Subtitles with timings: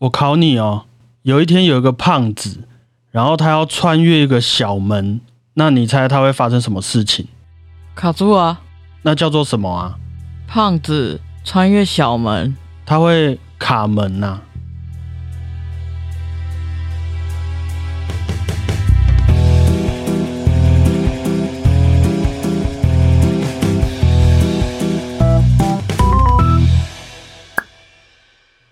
[0.00, 0.84] 我考你哦，
[1.22, 2.60] 有一天有一个胖子，
[3.10, 5.20] 然后他要穿越一个小门，
[5.54, 7.26] 那你猜他会发生什么事情？
[7.94, 8.60] 卡住啊！
[9.02, 9.96] 那叫做什么啊？
[10.46, 14.40] 胖子穿越小门，他会卡门呐、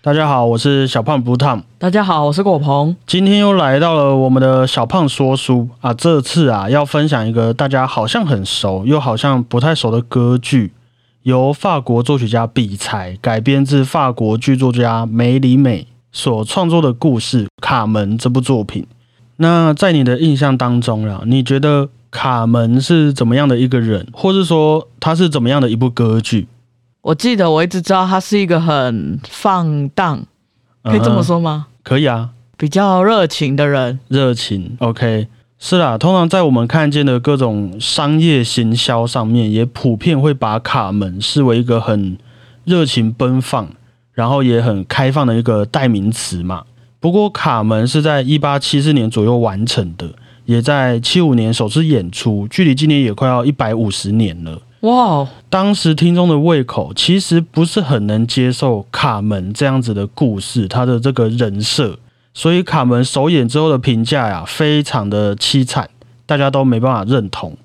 [0.05, 1.63] 大家好，我是小胖不烫。
[1.77, 2.93] 大家好，我是果鹏。
[3.07, 5.93] 今天又来到了我们的小胖说书啊！
[5.93, 10.73] 这次啊，要分享一个大家好像很熟又好像不太熟的歌剧，
[11.21, 18.85] 由法国作曲家比才改编自法国剧作家梅里美所创作的故事《卡门》这部作品。
[19.37, 26.49] 那在你的印象当中啊，你觉得卡门是怎么样的一个人，或是说他是怎么样的一部歌剧？
[27.03, 30.25] 我记得我一直知道他是一个很放荡，
[30.83, 31.21] 可以这么？
[31.21, 31.67] 说吗？
[31.83, 33.99] 可以啊，比较热情的人。
[34.07, 35.27] 热情，OK，
[35.59, 35.97] 是啦。
[35.97, 42.17] 通常在我们看见的各种商业行销上面，也普遍会把卡门视为一个很
[42.63, 43.67] 热情奔放，
[44.13, 46.63] 然后也很开放的一个代名词嘛。
[47.01, 50.09] 不过，卡门是在一八七四年左右完成的，
[50.45, 54.61] 也在七五年首次演出，距离今年也快要一百五十年了。
[54.83, 61.97] 哇哦，当时听众的胃口其实不是很能接受卡门这样子的故事，他的这个人设，
[62.33, 65.89] 所以卡门首演之后的评价呀，非常的凄惨，
[66.25, 67.55] 大家都没办法认同。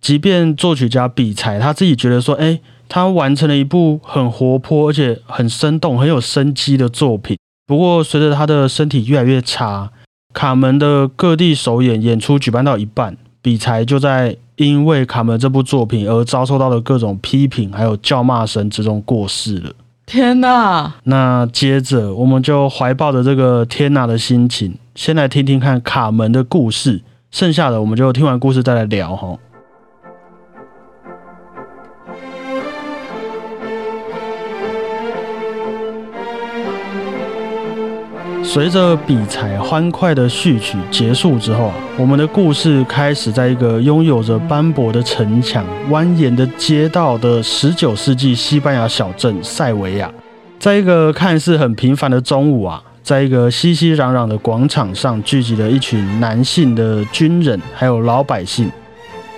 [0.00, 7.36] 即便作曲家比才他自己觉得说，哎，他完成了一部很活泼而且很生动、很有生机的作品。
[7.66, 9.90] 不过随着他的身体越来越差，
[10.32, 19.72] 卡门的各地首演演出举办到一半，比才就在因为卡门这部作品而遭受到的各种批评还有叫骂声之中过世了。
[20.04, 20.92] 天哪！
[21.04, 29.38] 那接着我们就怀抱着这个天哪的心情，先来听听看卡门的故事，剩下的我们就听完故事再来聊哈。
[38.52, 50.12] 随着比才欢快的序曲结束之后啊，我们的故事开始在一个拥有着斑驳的城墙、蜿蜒的街道的19世纪西班牙小镇塞维亚。
[50.58, 58.70] 在一个看似很平凡的中午啊，在一个熙熙攘攘的广场上，聚集了一群男性的军人，还有老百姓。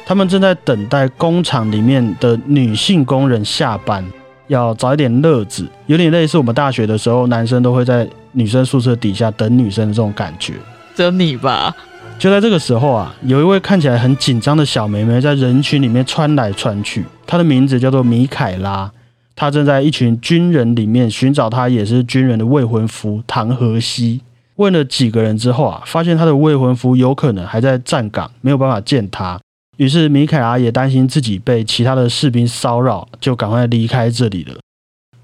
[0.05, 4.05] 他们正在等待工厂里面的女性工人下班，
[4.47, 10.55] 要找一点乐子，有点类似我们大学的时候，男生都会在女生宿舍底下等女生的这种感觉。
[10.95, 11.75] 只有你吧？
[12.19, 18.91] 就在这个时候啊，有一位看起来很紧张的小妹妹在人群里面穿来穿去，她的名字叫做米凯拉。
[19.35, 24.21] 她正在一群军人里面寻找她也是军人的未婚夫唐河西。
[24.57, 29.41] 问了几个人之后啊，发现她的未婚夫有可能还在站岗，没有办法见她。
[29.77, 34.55] 于是米凯拉也担心自己被其他的士兵骚扰，就赶快离开这里了。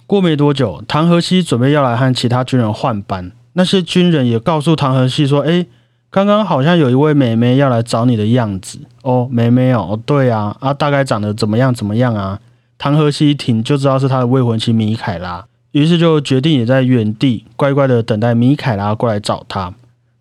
[0.06, 5.66] 过没多久，唐河西准备要来和其他军人换班，那些军人也告诉唐河西说：“诶，
[6.10, 12.40] 刚刚好像有一位妹妹要来找你的样子哦，妹妹哦，对啊，啊大概长得怎么样怎么样啊？”
[12.76, 19.72] 唐河西一听就知道是他的未婚妻米凯拉，于是就决定也在原地乖乖的等待米凯拉过来找他。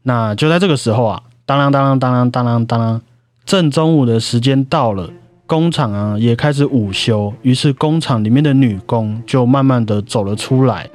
[0.04, 3.02] 那就在这个时候啊，当啷当啷当啷当啷当啷，
[3.50, 5.10] 正中午的时间到了，
[5.48, 10.88] 工厂啊也开始午休，于是工厂里面的女工就慢慢的走了出来，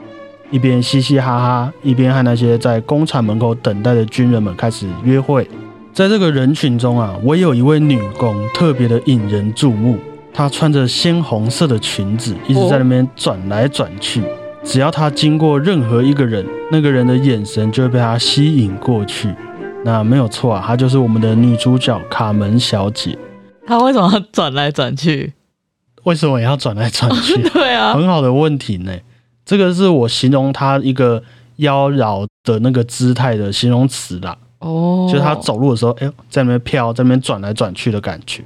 [0.53, 5.50] 一边嘻嘻哈哈，一边和那些在工厂门口等待的军人们开始约会。
[5.92, 9.98] 在这个人群中啊，唯有一位女工特别的引人注目。
[10.32, 14.22] 她穿着鲜红色的裙子，一直在那边转来转去。
[14.62, 19.34] 只要她经过任何一个人，那个人的眼神就会被她吸引过去。
[19.84, 23.17] 那没有错啊，她就是我们的女主角卡门小姐。
[23.67, 25.34] 她为什么要转来转去？
[26.05, 27.41] 为什么也要转来转去？
[27.53, 28.93] 对啊，很好的问题呢。
[29.45, 31.22] 这个是我形容她一个
[31.56, 34.36] 妖娆的那个姿态的形容词啦。
[34.60, 38.42] 哦，就是她走路的时候，哎呦，在那边飘，在那边转来转去的感觉。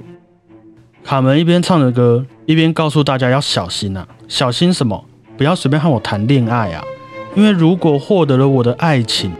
[1.03, 5.05] 卡门一边唱着歌，一边告诉大家要小心啊，小心什么？
[5.37, 6.83] 不要随便和我谈恋爱啊！
[7.33, 9.31] 因为如果获得了我的爱情，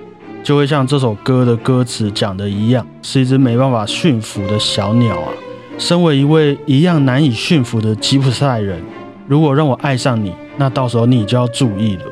[0.43, 5.31] 就会像这首歌的歌词讲的一样，是一只没办法驯服的小鸟啊。
[5.77, 8.81] 身为一位一样难以驯服的吉普赛人，
[9.27, 12.03] 如果让我爱上你，那到时候你就要注意了。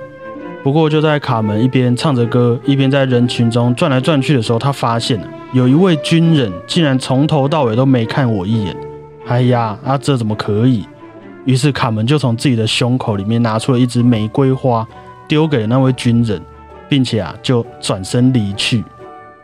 [0.63, 8.75] 不过就在卡门一边唱着歌，一边在人群中转来转去的时候，他发现了有一位军人竟然从头到尾都没看我一眼。
[9.27, 10.85] 哎呀，啊这怎么可以？
[11.45, 14.85] 于是卡门就从自己的胸口里面拿出了一支玫瑰花，
[15.27, 16.41] 丢给了那位军人。
[16.89, 18.83] 并且啊就转身离去。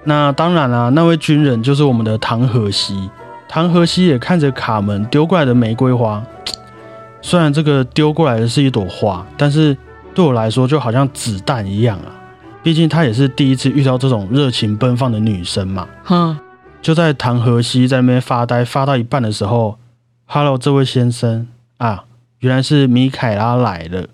[0.03, 3.09] 那当然啦、那位军人就是我们的唐河西。
[3.47, 6.23] 唐河西也看着卡门丢过来的玫瑰花，
[7.21, 9.77] 虽然这个丢过来的是一朵花，但是
[10.15, 12.09] 对我来说就好像子弹一样啊。
[12.63, 15.87] 毕竟他也是第一次遇到这种热情奔放的女生嘛。
[16.03, 16.35] 哼，
[16.81, 19.77] 就在唐河西在那边发呆发到一半的时候
[20.25, 21.47] ，Hello，这位先生
[21.77, 22.05] 啊，
[22.39, 24.07] 原来是米凯拉来了。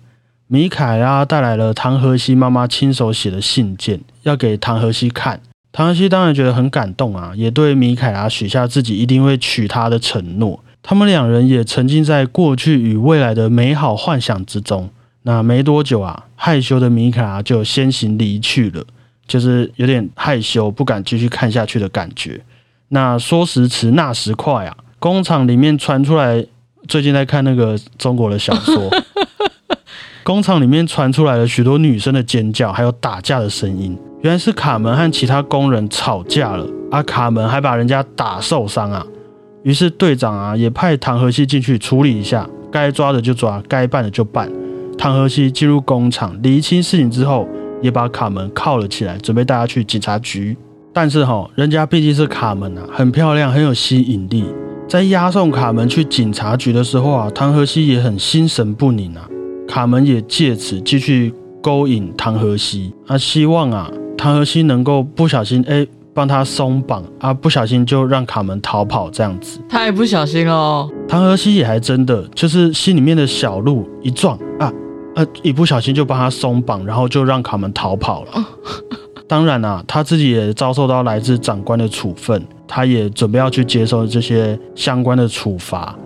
[0.52, 5.40] 米凯拉带来了唐河西妈妈亲手写的信件，要给唐河西看。
[5.70, 10.58] 唐河西当然觉得很感动啊，也对米凯拉许下自己一定会娶她的承诺。
[10.82, 14.90] 他们两人也沉浸在过去与未来的美好幻想之中。
[15.22, 18.82] 那没多久啊，害羞的米凯拉就先行离去了，
[19.28, 22.40] 就是有点害羞，不敢继续看下去的感觉。
[22.88, 24.76] 那说时迟，那时快啊！
[24.98, 26.44] 工厂里面传出来，
[26.88, 28.90] 最近在看那个中国的小说，
[30.22, 33.96] 工厂里面传出来了许多女生的尖叫，还有打架的声音。
[34.22, 39.04] 原来是卡门和其他工人吵架了，啊，卡门还把人家打受伤啊。
[39.62, 44.50] 于是队长啊也派唐河西进去处理一下，该抓的就抓，该办的就办。
[44.98, 47.48] 唐河西进入工厂厘清事情之后，
[47.80, 50.56] 也把卡门铐了起来，准备带他去警察局。
[50.92, 54.44] 但是哈，人家毕竟是卡门啊，很漂亮，很有吸引力。
[54.86, 59.26] 在押送卡门去警察局的时候啊，唐河西也很心神不宁啊。
[59.70, 61.32] 卡门也借此继续
[61.62, 63.88] 勾引唐荷西，他希望啊，
[64.18, 69.60] 唐荷西能够不小心哎帮他松绑啊，不小心就让卡门逃跑这样子。
[69.68, 70.90] 太不小心哦。
[71.06, 74.72] 唐荷西也还真的就是心里面的小鹿一撞啊
[75.14, 78.44] 啊，一不小心就帮他松绑，然后就让卡门逃跑了。
[79.28, 85.96] 当然啊，他自己也遭受到来自长官的处分，他也准备要去接受这些相关的处罚。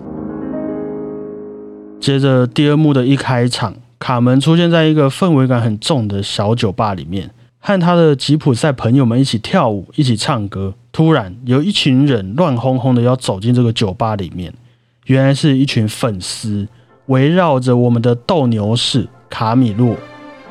[2.04, 10.74] 接着第二幕的一开场，卡门出现在一个氛围感很重的小酒吧里面，和他的吉普赛朋友们一起跳舞，一起唱歌。
[10.92, 14.52] 突然，有一群人乱哄哄的要走进这个酒吧里面，
[15.06, 16.68] 原来是一群粉丝
[17.06, 19.96] 围绕着我们的斗牛士卡米洛。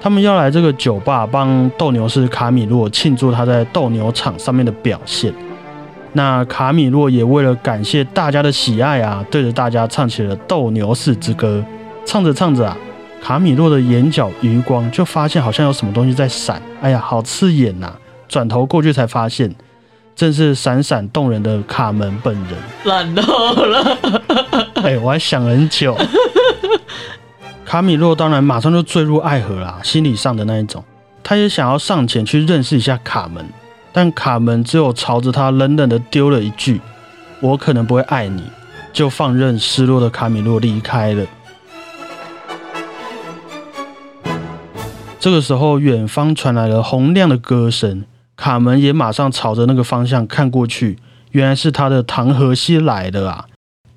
[0.02, 5.32] 他们要来这个酒吧帮斗牛士卡米洛庆祝他在斗牛场上面的表现。
[6.14, 11.64] 那卡米洛也为了感谢大家的喜爱啊，对着大家唱起了斗牛士之歌。
[12.06, 12.78] 唱着唱着啊，
[13.22, 17.92] 卡米洛的眼角余光就发现好像有什么东西在闪，哎呀，好刺眼呐、
[18.28, 19.54] 转头过去才发现，
[20.16, 22.54] 正是闪闪动人的卡门本人。
[22.84, 23.98] 懒透了。
[24.84, 25.98] 哎，我还想很久。
[27.66, 30.84] 卡米洛当然马上就坠入爱河啦，心理上的那一种。
[31.24, 33.44] 他也想要上前去认识一下卡门，
[33.94, 36.82] 但卡门只有朝着他冷冷的丢了一句
[37.40, 38.44] ：“我可能不会爱你。”
[38.92, 41.26] 就放任失落的卡米洛离开了。
[45.20, 48.04] 这个时候，远方传来了洪亮的歌声，
[48.36, 51.00] 卡门也马上朝着那个方向看过去，
[51.32, 53.46] 原来是他的唐荷西来了啊！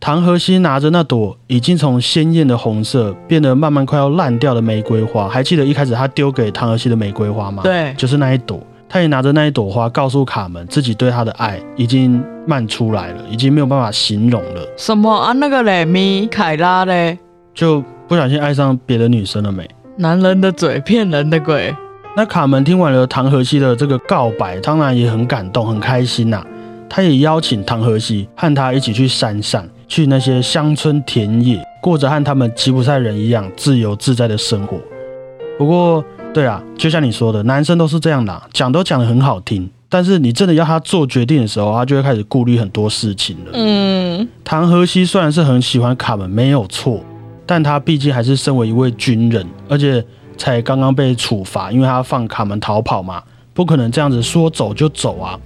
[0.00, 8.58] 唐荷西拿着那朵已经从鲜艳的红色变得慢慢快要烂掉的玫瑰花，还记得一开始他丢给唐荷西的玫瑰花吗？，对，就是那一朵。
[8.88, 15.32] 他也拿着那一朵花，告诉卡门自己对他的爱已经漫出来了，已经没有办法形容了，什么啊？
[15.32, 17.18] 那个嘞，米凯拉嘞，
[17.52, 19.68] 就不小心爱上别的女生了没？
[19.96, 21.74] 男人的嘴骗人的鬼。
[22.16, 26.42] 那卡门听完了唐荷西的这个告白，当然也很感动，很开心呐、
[26.88, 34.78] 他也邀请唐荷西和他一起去山上，去那些乡村田野，过着和他们吉普赛人一样自由自在的生活。
[35.58, 36.02] 不过，
[36.36, 43.52] 对啊，就像你说的，男生都是这样的、讲都讲得很好听，但是你真的要他做决定的时候，他就会开始顾虑很多事情了。
[43.54, 47.00] 嗯，唐河西虽然是很喜欢卡门，没有错，
[47.46, 50.04] 但他毕竟还是身为一位军人，而且
[50.36, 53.22] 才刚刚被处罚，因为他放卡门逃跑嘛，
[53.54, 55.40] 不可能这样子说走就走啊。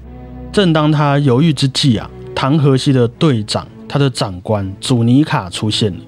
[0.50, 5.98] 正当他犹豫之际啊，唐河西的队长，他的长官祖尼卡出现了。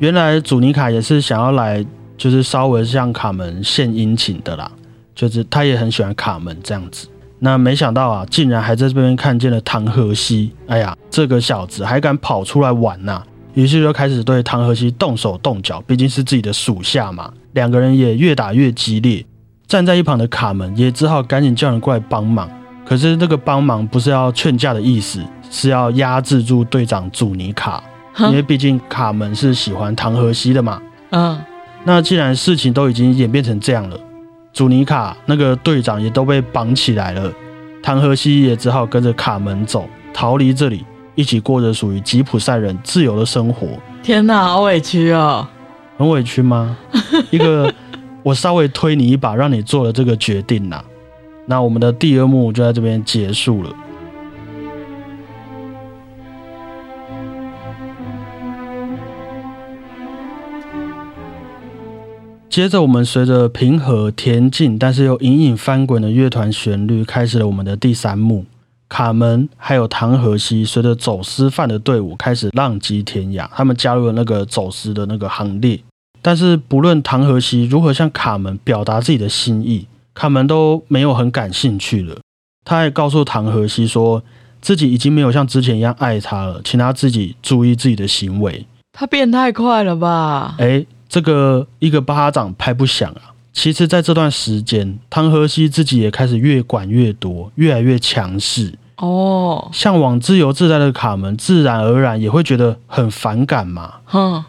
[0.00, 4.70] 原来祖尼卡也是想要来，就是稍微向卡门献殷勤的啦，
[5.14, 7.08] 就是他也很喜欢卡门这样子。
[7.38, 10.52] 那没想到啊，竟然还在这边看见了唐河西。
[10.68, 13.22] 哎呀，这个小子还敢跑出来玩呐、
[13.54, 17.32] 于是就开始对唐河西动手动脚，毕竟是自己的属下嘛。
[17.52, 19.24] 两个人也越打越激烈。
[19.66, 22.48] 站在一旁的卡门也只好赶紧叫人过来帮忙。
[22.84, 27.82] 可是这个帮忙不是要劝架的意思，是要压制住队长祖尼卡，
[28.18, 30.80] 因为毕竟卡门是喜欢唐河西的嘛。
[31.10, 31.38] 嗯，
[31.84, 33.98] 那既然事情都已经演变成这样了，
[34.52, 37.32] 祖尼卡那个队长也都被绑起来了，
[37.82, 40.84] 唐河西也只好跟着卡门走，逃离这里，
[41.14, 43.66] 一起过着属于吉普赛人自由的生活。
[44.02, 45.46] 天哪，好委屈哦。
[45.98, 46.76] 很委屈吗？
[47.30, 47.72] 一个
[48.22, 50.82] 我稍微推你一把，让你做了这个决定呐。
[51.46, 53.70] 那我们的第二幕就在这边结束了。
[62.52, 68.44] 接着，我们随着平和恬静，但是又隐隐翻滚的乐团旋律，开始了我们的第三幕。
[68.90, 75.80] 卡门还有唐荷西随着走私犯的队伍开始浪迹天涯，他们加入了那个走私的那个行列。
[76.20, 82.18] 但是，不论唐荷西如何向卡门表达自己的心意，卡门都没有很感兴趣了。
[82.66, 84.22] 他还告诉唐荷西说，
[84.60, 88.66] 自己已经没有像之前一样爱他了，请他自己注意自己的行为。
[88.92, 90.56] 他变太快了吧？
[90.58, 90.84] 哎。
[91.12, 93.36] 这个一个巴掌拍不响啊！
[93.52, 98.72] 其实，在这段时间，汤和西自己也开始越管越多，越来越强势。
[98.96, 103.96] 哦，向往自由自在的卡门，自然而然也会觉得很反感嘛。
[104.06, 104.42] 哼。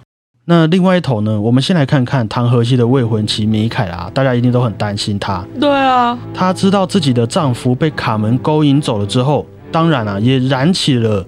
[0.46, 1.41] 那另外一头呢？
[1.41, 5.46] 我们先来看看汤和西的未婚妻米凯拉，大家一定都很担心她。
[5.60, 11.25] 对啊，她知道自己的丈夫被卡门勾引走了之后，当然啊，也燃起了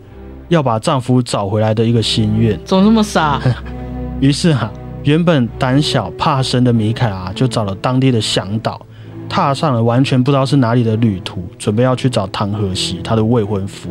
[0.48, 2.58] 要把丈夫找回来的一个心愿。
[2.64, 3.42] 怎么那么傻？
[4.22, 4.72] 于是哈。
[5.06, 8.84] 原本胆小怕生的米凯拉就找了当地的向导，
[9.30, 13.90] 踏上了完全不知道是哪里的旅途，准备要去找唐荷西，他的未婚夫。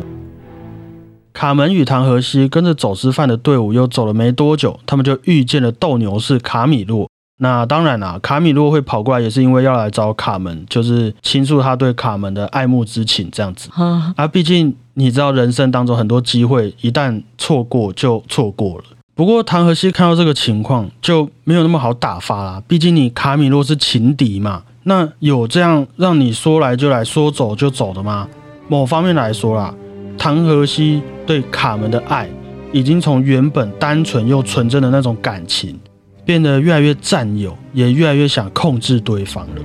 [1.31, 7.09] 卡门与唐荷西跟着走私犯的队伍又走了没多久，他们就遇见了斗牛士卡米洛。
[7.39, 13.69] 那当然啦，卡米洛会跑过来也是因为要来找卡门，就是倾诉他对卡门的爱慕之情这样子。
[14.17, 18.83] 啊，毕竟你知道，人生当中很多机会一旦错过就错过了。
[19.15, 24.63] 不过唐河西看到这个情况就没有那么好打发啦，毕竟你卡米洛是情敌嘛。
[24.83, 28.27] 那有这样让你说来就来说走就走的吗？
[28.67, 29.73] 某方面来说啦，
[30.17, 32.29] 唐河西对卡门的爱
[32.73, 35.79] 已经从原本单纯又纯真的那种感情，
[36.25, 39.61] 变得越来越占有，也越来越想控制对方了。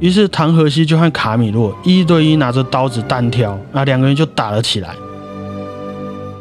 [0.00, 4.94] 于是唐河西就和卡米洛一对一拿着刀子单挑，那两个人就打了起来。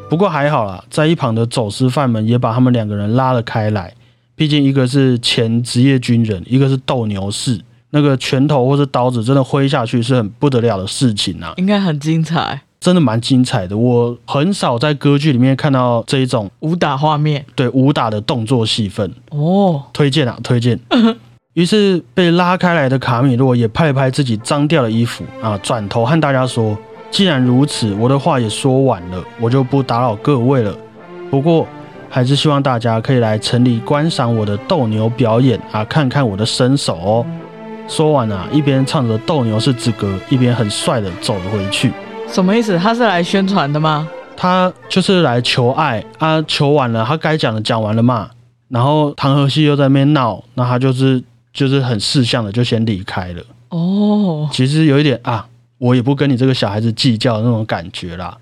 [0.07, 3.93] 不过还好啦，在一旁的走私犯们也把他们两个人拉了开来。
[4.35, 7.59] 毕竟一个是前职业军人，一个是斗牛士，
[7.89, 11.53] 那个拳头或是刀子真的挥下去是很不得了的事情啊！
[11.57, 13.77] 应该很精彩，真的蛮精彩的。
[13.77, 20.79] 我很少在歌剧里面看到这一种武打画面，对武打的动作戏份哦，推荐啊，推荐。
[21.53, 26.77] 于是被拉开来的卡米洛也拍了拍自己脏掉的衣服啊，转头和大家说。
[27.15, 30.77] 既然如此，我的话也说完了，我就不打扰各位了。
[31.31, 31.65] 不过，
[32.10, 37.25] 还是希望大家可以来城里观赏我的斗牛表演啊，看看我的身手哦。
[37.88, 41.93] 说完啊，一边唱着《斗牛士之歌》，一边很帅的走了回去。
[42.27, 42.77] 什么意思？
[42.77, 44.05] 他是来宣传的吗？
[44.36, 48.29] 他就是来求爱啊，求完了，他该讲的讲完了嘛。
[48.67, 53.41] 然后唐河西又在那边闹，那他就是就是很识相的就先离开了。
[53.69, 55.48] 哦，其实有一点啊。
[55.77, 58.38] 我也不跟你这个小孩子计较那种感觉啦。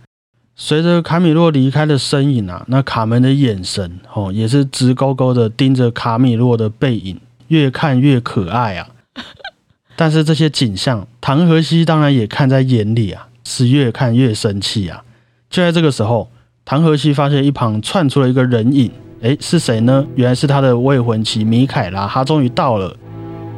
[0.56, 8.88] 随着卡米洛离开的身影啊，那卡门的眼神哦，也是直勾勾的盯着卡米洛的背影，越看越可爱啊。
[9.98, 15.04] 但是这些景象，唐荷西当然也看在眼里啊，是越看越生气啊。
[15.50, 16.30] 就在这个时候，
[16.64, 20.06] 唐荷西发现一旁窜出了一个人影，诶，是谁呢？
[20.16, 22.96] 原来是他的未婚妻米凯拉，她终于到了。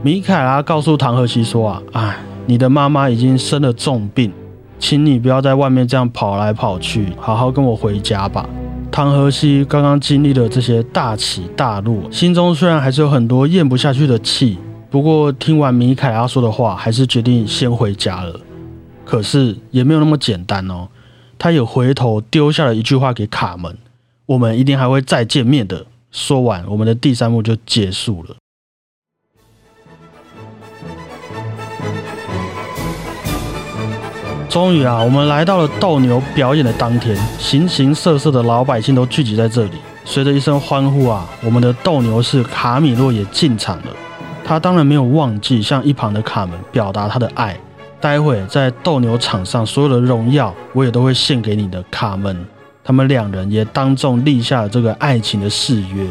[0.01, 2.17] 米凯拉告诉唐荷西说啊，哎。
[2.47, 4.31] 你的妈妈已经生了重病，
[4.77, 8.47] 请你不要在外面这样跑来跑去，好好跟我回家吧。
[8.91, 14.57] 唐河西刚刚经历了这些大起大落，心中虽然还是有很多咽不下去的气，
[14.89, 18.39] 不过听完米凯拉说的话，还是决定先回家了。
[19.03, 20.87] 可是也没有那么简单哦，
[21.37, 23.75] 他也回头丢下了一句话给卡门
[24.27, 28.35] ：“我们一定还会再见面的。”说完，我们的第三幕就结束了。
[34.55, 39.71] 终于啊，我们来到了斗牛表演的当天，形形色色的老百姓都聚集在这里。
[40.05, 43.87] 随着一声欢呼啊，我们的斗牛士卡米洛也进场了。
[44.45, 47.57] 他当然没有忘记向一旁的卡门表达他的爱。
[47.99, 52.45] 待会在斗牛场上所有的荣耀，我也都会献给你的，卡门。
[52.81, 56.07] 他们两人也当众立下了这个爱情的誓约。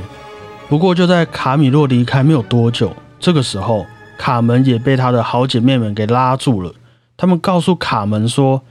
[0.68, 3.86] 不过就在卡米洛离开没有多久，这个时候
[4.18, 6.70] 卡门也被他的好姐妹们给拉住了。
[7.16, 8.62] 他们告诉卡门说，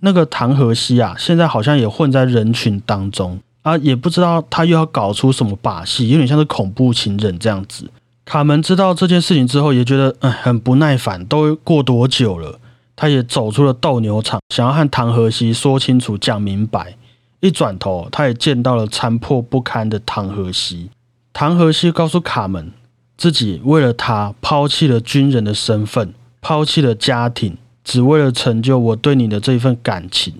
[0.00, 7.90] 那个唐荷西啊，现在好像也混在人群当中啊，也不知道他又要搞出什么把戏，有点像是恐怖情人这样子。
[8.24, 12.58] 卡门知道这件事情之后，也觉得嗯很不耐烦，都过多久了？
[12.96, 16.96] 他也走出了斗牛场，想要和唐荷西说清楚、讲明白。
[17.40, 20.90] 一转头，他也见到了残破不堪的唐荷西。
[21.32, 22.72] 唐荷西告诉卡门。
[23.14, 30.32] 自己为了他抛弃了军人的身份，抛弃了家庭，只为了成就我对你的这一份感情。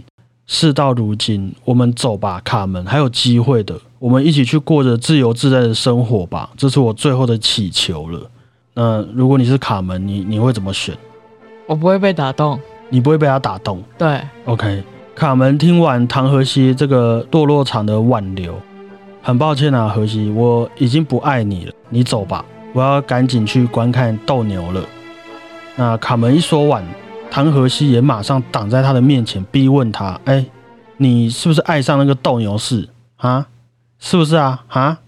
[0.46, 6.50] 事到如今，我们走吧，卡门，还有机会的，我们一起去过着自由自在的生活吧。
[6.56, 8.20] 这是我最后的祈求了。
[8.75, 10.94] 那如果你是卡门，你你会怎么选？
[11.66, 12.58] 我不会被打动，
[12.90, 13.82] 你不会被他打动。
[13.96, 14.82] 对，OK，
[15.14, 18.54] 卡门听完唐荷西这个堕落场的挽留，
[19.22, 22.44] 很抱歉啊，荷西，我已经不爱你了，你走吧，
[22.75, 24.84] 我要赶紧去观看斗牛了。
[25.76, 26.84] 那卡门一说完，
[27.35, 30.45] 唐河西也马上挡在他的面前，逼问他：“哎，
[30.99, 32.87] 你是不是爱上那个斗牛士
[33.17, 33.47] 啊？
[33.99, 34.62] 是不是啊？
[34.69, 34.99] 啊？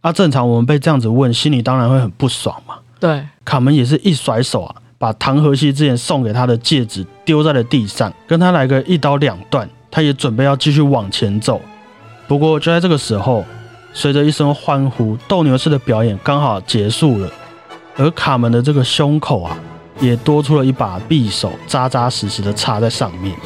[0.00, 9.68] 啊，正常我们被这样子问，心里当然会很不爽嘛。”对，卡门也是一甩手啊，把唐河西之前送给他的戒指丢在了地上，跟他来个一刀两断。
[9.90, 11.60] 他也准备要继续往前走，
[12.28, 13.44] 不过就在这个时候，
[13.92, 17.28] 随着一声欢呼，斗牛士的表演刚好结束了，
[17.96, 19.58] 而卡门的这个胸口啊，
[20.00, 23.36] 也多出了一把匕首，扎扎实实的插在上面。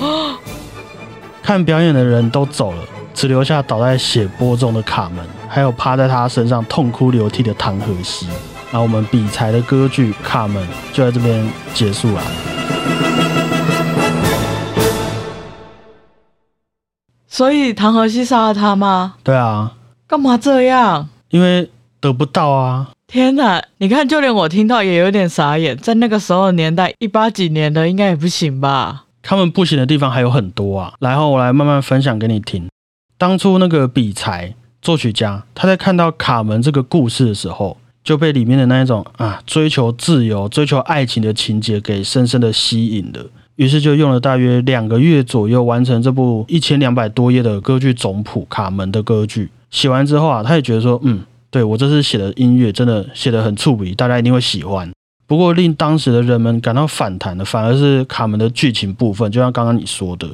[1.43, 2.79] 看表演的人都走了，
[3.13, 8.29] 只留下倒在血泊中的卡门，还有趴在他身上痛哭流涕的唐荷西。
[8.71, 12.23] 那我们比才的歌剧《卡门》就在这边结束了。
[17.27, 19.15] 所以唐荷西杀了他吗？
[19.25, 19.73] 对啊，
[20.07, 21.09] 干嘛这样？
[21.31, 22.91] 因为得不到啊。
[23.13, 23.63] 天哪！
[23.77, 25.77] 你看，就连我听到也有点傻眼。
[25.77, 29.05] 在那个时候的年代，一八几年的应该也不行吧？
[29.23, 30.95] 他们不行的地方还有很多啊。
[30.99, 32.67] 然后我来慢慢分享给你听。
[33.19, 43.27] 当初那个比才作曲家，他在看到卡门这个故事的时候，就被里面的那一种啊追求自由、追求爱情的情节给深深的吸引了。
[43.57, 49.51] 于是就用了大约两个月左右完成这部一千两百多页的歌剧总谱《卡门》的歌剧。
[49.71, 51.21] 写完之后啊，他也觉得说，嗯，
[51.53, 54.91] 对我这次写的音乐真的写得很触笔，大家一定会喜欢。
[55.27, 60.29] 不过令当时的人们感到反弹的，反而是卡门的剧情部分，就像刚刚你说的，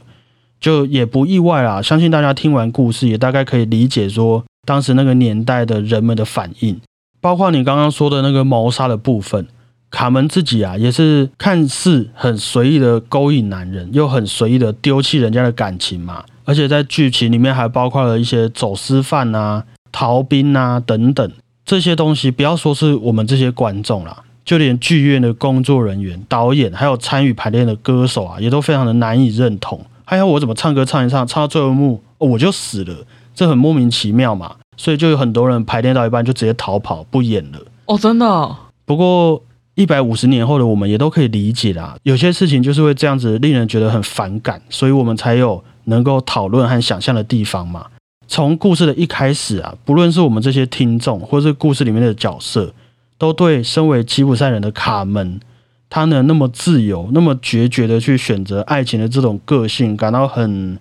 [0.60, 1.82] 就也不意外啦。
[1.82, 6.80] 相信大家听完故事，也大概可以理解说当时那个年代的人们的反应，
[7.20, 9.46] 包括你刚刚说的那个谋杀的部分。
[9.90, 16.22] 卡门自己啊，也是看似很随意的勾引男人，又很随意的丢弃人家的感情嘛。
[16.44, 21.32] 而且在剧情里面还包括了一些走私犯啊、逃兵啊等等
[21.64, 22.30] 这些东西。
[22.30, 29.80] 不要说是我们这些观众啦，就连剧院的工作人员、导演，还有参与排练的歌手啊，也都非常的难以认同。
[30.04, 32.94] 还有我怎么唱歌唱一唱，唱到最后一幕、我就死了，
[33.34, 34.56] 这很莫名其妙嘛。
[34.76, 37.58] 所以就有很多人排练到一半就直接逃跑不演了。
[37.86, 39.42] 哦，真的、不过
[39.74, 47.86] 一百五十年后的我们也都可以理解啦，有些事情就是会这样子令人觉得很反感，所以我们才有能够讨论和想象的地方嘛。
[48.28, 52.72] 从故事的一开始啊，不论是我们这些听众，或是故事里面的角色，
[53.16, 55.40] 都对身为吉普赛人的卡门，
[55.88, 60.78] 他能那么自由、那么决绝的去选择爱情的这种个性，感到很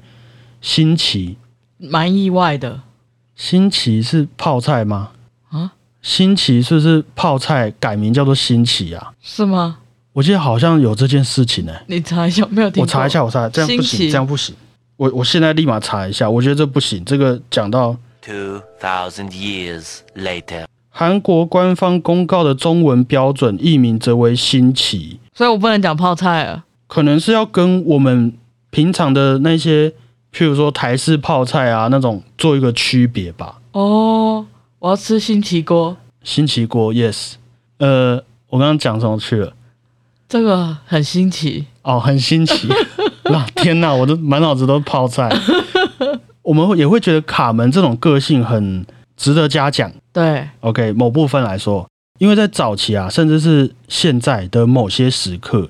[0.61, 1.37] 新奇。
[1.77, 2.81] 蛮意外的
[3.35, 5.11] 新奇是泡菜吗？
[5.49, 5.71] 啊？
[6.01, 9.13] 新奇是不是泡菜改名叫做新奇啊？
[9.21, 9.77] 是吗？
[10.13, 14.55] 我记得好像有这件事情呢、你查一下，没有听我查一下，我查一下，这样不行，这样不行。
[14.97, 17.05] 我我现在立马查一下，我觉得这不行。
[17.05, 20.65] 这个讲到 Two thousand years later.
[20.89, 26.65] 韩国官方公告的中文标准译名则为新奇，所以我不能讲泡菜了。
[26.87, 28.33] 可能是要跟我们
[28.71, 29.89] 平常的那些，
[30.33, 33.59] 譬如说台式泡菜啊那种做一个区别吧。
[33.73, 34.43] 哦，
[34.79, 37.33] 我要吃新奇锅，新奇锅，yes。
[37.77, 38.15] 呃，
[38.49, 39.53] 我刚刚讲什么去了？
[40.27, 41.67] 这个很新奇。
[41.83, 42.67] 哦，很新奇。
[43.31, 45.29] 那天哪，我都满脑子都是泡菜。
[46.43, 48.85] 我们会也会觉得卡门这种个性很
[49.15, 49.91] 值得嘉奖。
[50.13, 51.87] 对，OK，某部分来说，
[52.19, 55.69] 因为在早期啊，甚至是现在的某些时刻，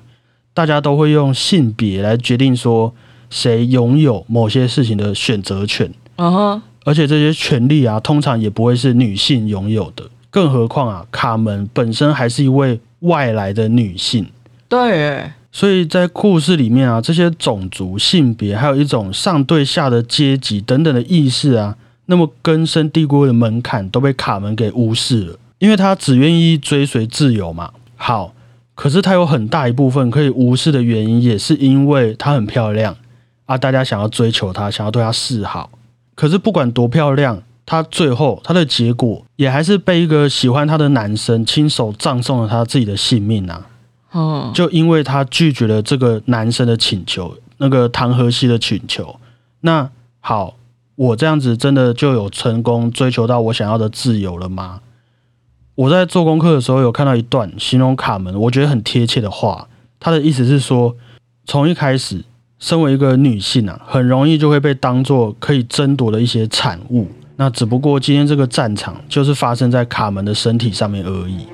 [0.54, 2.94] 大家都会用性别来决定说
[3.28, 10.04] 谁拥有某些事情的选择权，嗯哼，而且这些权利啊，通常也不会是女性拥有的。
[10.30, 14.26] 更何况啊，卡门本身还是一位外来的女性，
[14.68, 27.70] 对耶，所以在故事里面啊，这些种族、性别，还有一种上对下的阶级等等的意识啊，那么根深蒂固的门槛都被卡门给无视了，因为他只愿意追随自由嘛。
[27.96, 28.34] 好，
[28.74, 32.94] 可是他有很大一部分可以无视的原因，也是因为她很漂亮
[33.46, 35.70] 啊，大家想要追求她，想要对她示好。
[36.14, 43.66] 可是不管多漂亮，她最后她的结果也还是被一个喜欢她的男生亲手葬送了她自己的性命啊。
[44.54, 49.18] 就因为他拒绝了这个男生的请求，那个唐荷西的请求，
[49.60, 50.56] 那好，
[50.94, 54.80] 我这样子真的就有成功追求到我想要的自由了吗？
[55.74, 59.68] 我在做功课的时候有看到一段形容卡门，我觉得很贴切的话。
[60.00, 60.96] 他的意思是说，
[61.44, 62.24] 从一开始，
[62.58, 67.08] 身为一个女性啊，很容易就会被当做可以争夺的一些产物。
[67.36, 71.46] 那只不过今天这个战场就是发生在卡门的身体上面而已。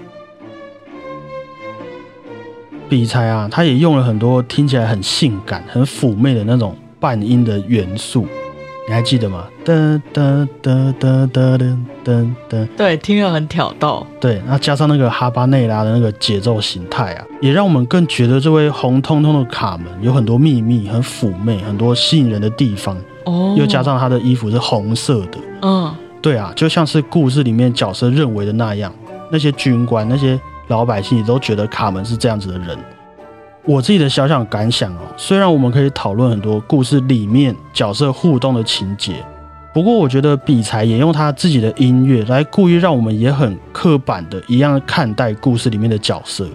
[2.95, 8.25] 比才啊，他也用了很多听起来很性感、很妩媚的那种半音的元素，
[8.87, 9.47] 你还记得吗？
[9.65, 14.07] 噔噔噔噔噔噔噔，对，听了很挑逗。
[14.21, 22.97] 对，那加上那个哈巴内拉的那个节奏形态啊，也让我们更觉得这位红彤彤的卡门有很多秘密、很妩媚、很多吸引人的地方。
[23.25, 28.95] 哦，又加上他的衣服是红色的，嗯，对啊，就像是故事里面角色认为的那样，
[29.33, 32.79] 那些军官、那些老百姓也都觉得卡门是这样子的人。
[33.65, 39.25] 我自己的小小感想哦，虽然我们可以讨论很多故事里面角色互动的情节，
[39.73, 46.47] 不过我觉得比才也用他自己的音乐来故意让我们也很刻板的一样看待故事里面的角色。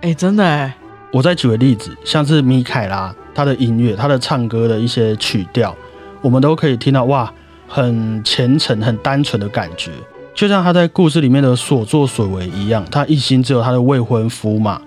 [0.00, 0.76] 哎，真的哎，
[1.12, 5.72] 我再举个例子，像是米凯拉他的音乐，他的唱歌的一些曲调，
[6.20, 7.32] 我们都可以听到哇，
[7.68, 9.92] 很虔诚、很单纯的感觉，
[10.38, 14.80] 就像他在故事里面的所作所为一样，他一心只有他的未婚夫嘛。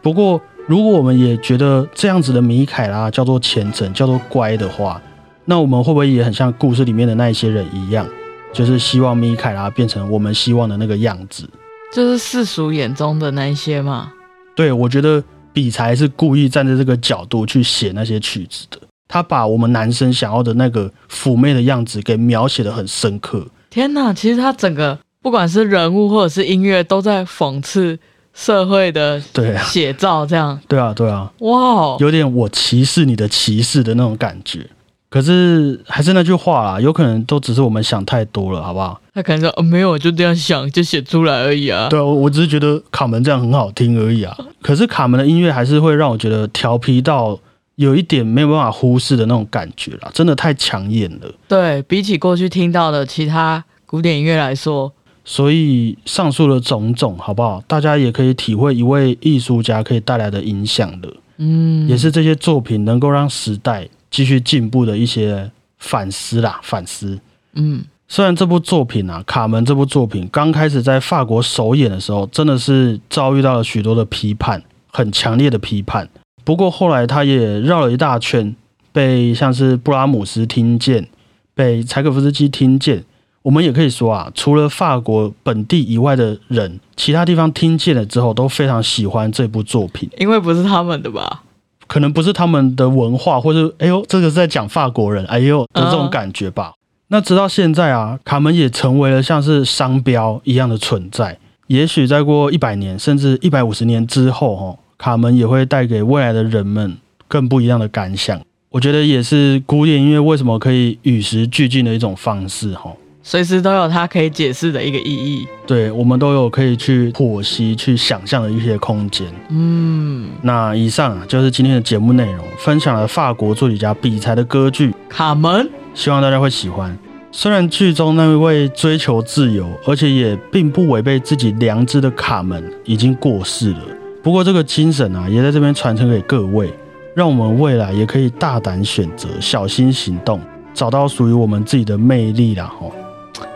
[0.00, 5.02] 不过，如果我们也觉得这样子的米凯拉叫做虔诚、叫做乖的话，
[5.46, 8.06] 那我们会不会也很像故事里面的那一些人一样，
[8.52, 11.50] 就是希望米凯拉变成我们希望的那个样子？
[11.92, 14.12] 就是世俗眼中的那一些嘛。
[14.54, 15.20] 对，我觉得
[15.52, 18.78] 比才是故意站在这个角度去写那些曲子的。
[19.08, 23.44] 他把我们男生想要的那个妩媚的样子给描写的很深刻。
[23.70, 27.98] 天哪，其实他整个不管是人物或者是音乐，都在讽刺
[28.34, 29.20] 社会的
[29.64, 34.66] 写照，这样对啊，对啊，哇哦，有点我歧视你的歧视的那种感觉。
[35.08, 39.00] 可是还是那句话啦，有可能都只是我们想太多了，好不好？
[39.12, 41.88] 他可能说、哦、没有，我就这样想，就写出来而已啊。
[41.88, 44.36] 对啊，我我只是觉得卡门这样很好听而已啊。
[44.62, 47.36] 可是卡门的音乐还是会让我觉得调皮到
[47.80, 51.34] 有一点没有办法忽视的那种感觉啦，真的太抢眼了。
[51.48, 54.92] 对比起过去听到的其他古典音乐来说，
[55.24, 57.64] 所以上述的种种，好不好？
[57.66, 67.18] 大家也可以体会一位艺术家可以带来的影响的，嗯，也是这些作品能够让时代继续进步的一些反思啦，反思。
[67.54, 74.62] 嗯，虽然这部作品啊，《卡门》这部作品刚开始在法国首演的时候，真的是遭遇到了许多的批判，
[74.92, 76.06] 很强烈的批判。
[76.44, 78.54] 不过后来他也绕了一大圈，
[78.92, 81.08] 被像是布拉姆斯听见，
[81.54, 83.04] 被柴可夫斯基听见。
[83.42, 90.10] 我们也可以说啊，除了法国本地以外的人，其他地方听见了之后，都非常喜欢这部作品。
[90.18, 91.42] 因为不是他们的吧？
[91.86, 96.74] 可能不是他们的文化，或者哎呦，这个是在讲法国人，哎呦的这种感觉吧。
[97.08, 101.38] 那直到现在啊，卡门也成为了像是商标一样的存在。
[101.66, 108.38] 也许再过一百年，甚至一百五十年之后，哦，卡门也会带给未来的人们更不一样的感想。
[108.68, 112.92] 我觉得也是古典音乐为什么可以与时俱进的一种方式，哈。
[113.22, 115.46] 随时都有它可以解释的一个意义。
[115.66, 119.26] 对我们都有可以去剖析、去想象的一些空间。
[119.48, 126.94] 嗯，那以上啊就是今天的节目内容，分享了法国作曲家比才的歌剧，卡门，希望大家会喜欢。
[127.32, 133.78] 虽然剧中那位追求自由，而且也并不违背自己良知的卡门已经过世了，
[134.22, 136.72] 不过这个精神啊，也在这边传承给各位，
[137.14, 140.38] 让我们未来也可以大胆选择，小心行动，
[140.74, 142.70] 找到属于我们自己的魅力啦！
[142.78, 142.92] 吼。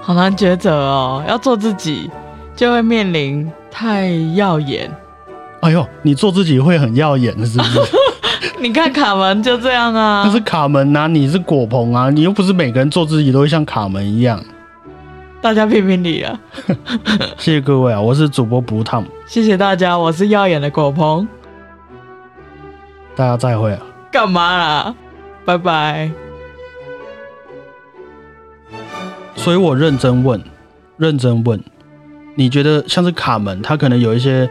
[0.00, 2.10] 好难抉择哦，要做自己
[2.56, 4.90] 就会面临太耀眼。
[5.60, 7.80] 哎呦，你做自己会很耀眼，是不是？
[8.60, 14.42] 你看卡门就这样啊，那是卡门啊，你是果鹏啊，你又不是每个人做自己都会像卡门一样。
[15.44, 16.40] 大家评评理啊！
[17.36, 21.28] 谢谢各位啊，我是主播不烫，谢谢大家，我是耀眼的果鹏，
[23.14, 23.82] 大家再会啊！
[24.10, 24.94] 干嘛啦？
[25.44, 26.10] 拜拜。
[29.36, 30.42] 所以我认真问，
[30.96, 31.62] 认真问，
[32.36, 34.46] 你觉得像是卡门，他可能有一些，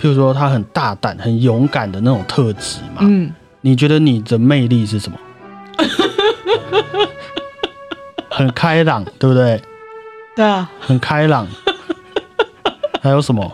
[0.00, 3.02] 譬如说他很大胆、很勇敢的那种特质嘛？
[3.02, 5.16] 嗯，你觉得你的魅力是什么？
[8.28, 9.62] 很开朗，对不对？
[10.34, 11.46] 对啊，很开朗。
[13.02, 13.50] 还有什么？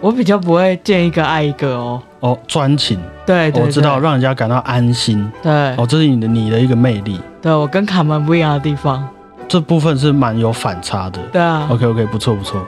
[0.00, 2.02] 我比较不会见一个爱一个哦。
[2.20, 5.30] 哦，专情，对对我知道，让人家感到安心。
[5.42, 9.08] 对哦，这是你的你的一个魅力，对，我跟卡门不一样的地方。
[9.48, 11.20] 这部分是蛮有反差的。
[11.32, 12.60] 对啊，OK OK，不错不错。